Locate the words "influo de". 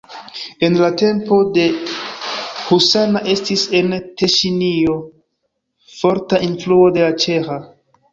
6.49-7.05